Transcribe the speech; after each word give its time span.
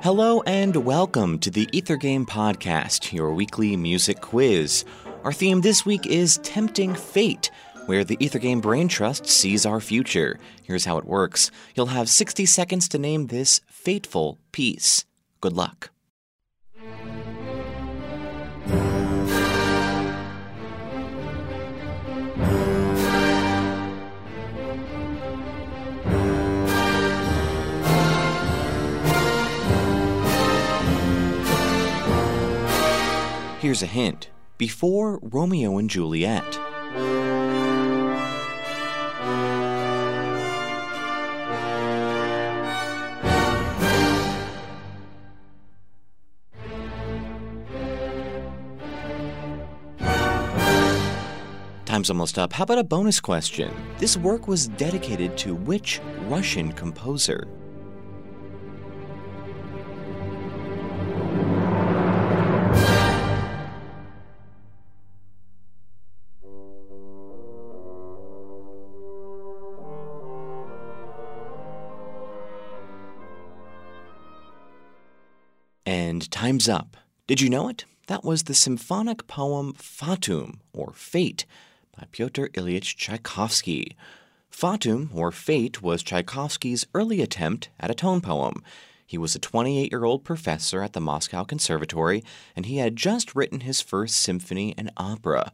Hello 0.00 0.42
and 0.42 0.76
welcome 0.76 1.40
to 1.40 1.50
the 1.50 1.68
Ether 1.72 1.96
Game 1.96 2.24
Podcast, 2.24 3.12
your 3.12 3.34
weekly 3.34 3.76
music 3.76 4.20
quiz. 4.20 4.84
Our 5.24 5.32
theme 5.32 5.60
this 5.60 5.84
week 5.84 6.06
is 6.06 6.38
Tempting 6.44 6.94
Fate, 6.94 7.50
where 7.86 8.04
the 8.04 8.16
Ether 8.20 8.38
Game 8.38 8.60
Brain 8.60 8.86
Trust 8.86 9.26
sees 9.26 9.66
our 9.66 9.80
future. 9.80 10.38
Here's 10.62 10.84
how 10.84 10.98
it 10.98 11.04
works 11.04 11.50
you'll 11.74 11.86
have 11.86 12.08
60 12.08 12.46
seconds 12.46 12.88
to 12.90 12.98
name 12.98 13.26
this 13.26 13.60
fateful 13.66 14.38
piece. 14.52 15.04
Good 15.40 15.54
luck. 15.54 15.90
Here's 33.60 33.82
a 33.82 33.86
hint 33.86 34.30
before 34.56 35.18
Romeo 35.20 35.78
and 35.78 35.90
Juliet. 35.90 36.44
Time's 51.84 52.10
almost 52.10 52.38
up. 52.38 52.52
How 52.52 52.62
about 52.62 52.78
a 52.78 52.84
bonus 52.84 53.18
question? 53.18 53.74
This 53.98 54.16
work 54.16 54.46
was 54.46 54.68
dedicated 54.68 55.36
to 55.38 55.56
which 55.56 56.00
Russian 56.28 56.70
composer? 56.70 57.48
And 76.08 76.30
time's 76.30 76.70
up. 76.70 76.96
Did 77.26 77.42
you 77.42 77.50
know 77.50 77.68
it? 77.68 77.84
That 78.06 78.24
was 78.24 78.44
the 78.44 78.54
symphonic 78.54 79.26
poem 79.26 79.74
Fatum, 79.74 80.60
or 80.72 80.94
Fate, 80.94 81.44
by 81.94 82.06
Pyotr 82.10 82.48
Ilyich 82.54 82.96
Tchaikovsky. 82.96 83.94
Fatum, 84.50 85.10
or 85.12 85.30
Fate, 85.30 85.82
was 85.82 86.02
Tchaikovsky's 86.02 86.86
early 86.94 87.20
attempt 87.20 87.68
at 87.78 87.90
a 87.90 87.94
tone 87.94 88.22
poem. 88.22 88.62
He 89.04 89.18
was 89.18 89.34
a 89.34 89.38
28 89.38 89.92
year 89.92 90.04
old 90.06 90.24
professor 90.24 90.82
at 90.82 90.94
the 90.94 91.00
Moscow 91.02 91.44
Conservatory, 91.44 92.24
and 92.56 92.64
he 92.64 92.78
had 92.78 92.96
just 92.96 93.34
written 93.34 93.60
his 93.60 93.82
first 93.82 94.16
symphony 94.16 94.74
and 94.78 94.90
opera. 94.96 95.52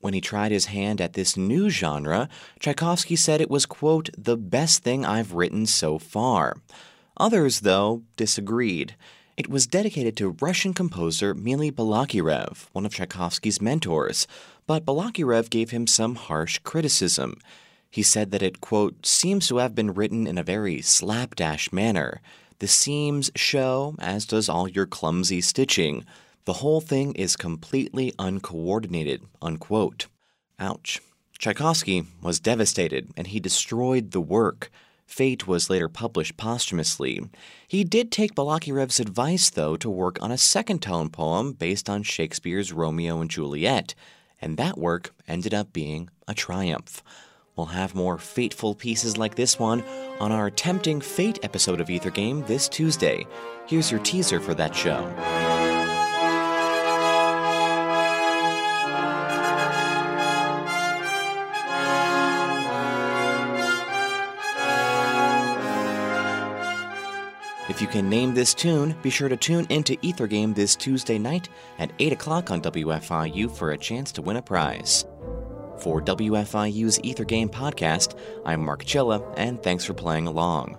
When 0.00 0.12
he 0.12 0.20
tried 0.20 0.52
his 0.52 0.66
hand 0.66 1.00
at 1.00 1.14
this 1.14 1.34
new 1.34 1.70
genre, 1.70 2.28
Tchaikovsky 2.60 3.16
said 3.16 3.40
it 3.40 3.48
was, 3.48 3.64
quote, 3.64 4.10
the 4.18 4.36
best 4.36 4.82
thing 4.82 5.06
I've 5.06 5.32
written 5.32 5.64
so 5.64 5.98
far. 5.98 6.58
Others, 7.16 7.60
though, 7.60 8.02
disagreed. 8.18 8.96
It 9.36 9.50
was 9.50 9.66
dedicated 9.66 10.16
to 10.18 10.36
Russian 10.40 10.74
composer 10.74 11.34
Mily 11.34 11.72
Balakirev, 11.72 12.68
one 12.72 12.86
of 12.86 12.94
Tchaikovsky's 12.94 13.60
mentors, 13.60 14.28
but 14.64 14.84
Balakirev 14.84 15.50
gave 15.50 15.70
him 15.70 15.88
some 15.88 16.14
harsh 16.14 16.60
criticism. 16.60 17.40
He 17.90 18.04
said 18.04 18.30
that 18.30 18.42
it, 18.42 18.60
quote, 18.60 19.04
seems 19.04 19.48
to 19.48 19.56
have 19.56 19.74
been 19.74 19.92
written 19.92 20.28
in 20.28 20.38
a 20.38 20.44
very 20.44 20.80
slapdash 20.82 21.72
manner. 21.72 22.20
The 22.60 22.68
seams 22.68 23.32
show, 23.34 23.96
as 23.98 24.24
does 24.24 24.48
all 24.48 24.68
your 24.68 24.86
clumsy 24.86 25.40
stitching. 25.40 26.04
The 26.44 26.54
whole 26.54 26.80
thing 26.80 27.12
is 27.14 27.34
completely 27.34 28.12
uncoordinated, 28.20 29.24
unquote. 29.42 30.06
Ouch. 30.60 31.00
Tchaikovsky 31.40 32.06
was 32.22 32.38
devastated, 32.38 33.10
and 33.16 33.26
he 33.26 33.40
destroyed 33.40 34.12
the 34.12 34.20
work. 34.20 34.70
Fate 35.06 35.46
was 35.46 35.70
later 35.70 35.88
published 35.88 36.36
posthumously. 36.36 37.20
He 37.68 37.84
did 37.84 38.10
take 38.10 38.34
Balakirev's 38.34 39.00
advice, 39.00 39.50
though, 39.50 39.76
to 39.76 39.90
work 39.90 40.20
on 40.22 40.32
a 40.32 40.38
second 40.38 40.82
tone 40.82 41.08
poem 41.08 41.52
based 41.52 41.88
on 41.88 42.02
Shakespeare's 42.02 42.72
Romeo 42.72 43.20
and 43.20 43.30
Juliet, 43.30 43.94
and 44.40 44.56
that 44.56 44.78
work 44.78 45.14
ended 45.28 45.54
up 45.54 45.72
being 45.72 46.08
a 46.26 46.34
triumph. 46.34 47.02
We'll 47.56 47.66
have 47.66 47.94
more 47.94 48.18
fateful 48.18 48.74
pieces 48.74 49.16
like 49.16 49.36
this 49.36 49.58
one 49.58 49.84
on 50.18 50.32
our 50.32 50.50
Tempting 50.50 51.00
Fate 51.00 51.38
episode 51.44 51.80
of 51.80 51.88
Ether 51.88 52.10
Game 52.10 52.42
this 52.46 52.68
Tuesday. 52.68 53.26
Here's 53.66 53.90
your 53.90 54.00
teaser 54.00 54.40
for 54.40 54.54
that 54.54 54.74
show. 54.74 55.02
If 67.66 67.80
you 67.80 67.86
can 67.86 68.10
name 68.10 68.34
this 68.34 68.52
tune, 68.52 68.94
be 69.02 69.08
sure 69.08 69.30
to 69.30 69.38
tune 69.38 69.66
into 69.70 69.96
Ether 70.02 70.26
Game 70.26 70.52
this 70.52 70.76
Tuesday 70.76 71.18
night 71.18 71.48
at 71.78 71.92
8 71.98 72.12
o'clock 72.12 72.50
on 72.50 72.60
WFIU 72.60 73.50
for 73.50 73.70
a 73.70 73.78
chance 73.78 74.12
to 74.12 74.22
win 74.22 74.36
a 74.36 74.42
prize. 74.42 75.06
For 75.78 76.02
WFIU's 76.02 77.00
Ether 77.02 77.24
Game 77.24 77.48
podcast, 77.48 78.18
I'm 78.44 78.62
Mark 78.62 78.84
Chilla, 78.84 79.32
and 79.38 79.62
thanks 79.62 79.84
for 79.84 79.94
playing 79.94 80.26
along. 80.26 80.78